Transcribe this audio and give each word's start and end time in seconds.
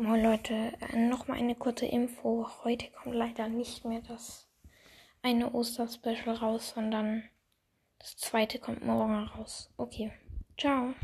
Moin 0.00 0.22
Leute, 0.22 0.54
äh, 0.92 0.96
nochmal 0.96 1.38
eine 1.38 1.56
kurze 1.56 1.84
Info. 1.84 2.46
Heute 2.62 2.88
kommt 2.92 3.16
leider 3.16 3.48
nicht 3.48 3.84
mehr 3.84 4.00
das 4.06 4.48
eine 5.22 5.52
Osterspecial 5.52 6.36
raus, 6.36 6.70
sondern 6.76 7.24
das 7.98 8.16
zweite 8.16 8.60
kommt 8.60 8.86
morgen 8.86 9.24
raus. 9.24 9.74
Okay, 9.76 10.12
ciao. 10.56 10.94